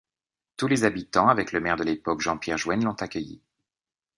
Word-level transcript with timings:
Tous 0.57 0.65
les 0.65 0.83
habitants, 0.83 1.27
avec 1.27 1.51
le 1.51 1.59
maire 1.59 1.75
de 1.75 1.83
l'époque 1.83 2.21
Jean-Pierre 2.21 2.57
Jouenne, 2.57 2.83
l'ont 2.85 2.91
accueilli. 2.93 3.39